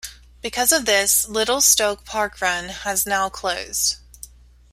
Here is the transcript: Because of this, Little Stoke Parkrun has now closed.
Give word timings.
Because 0.41 0.71
of 0.71 0.87
this, 0.87 1.27
Little 1.27 1.61
Stoke 1.61 2.05
Parkrun 2.05 2.69
has 2.71 3.05
now 3.05 3.29
closed. 3.29 3.97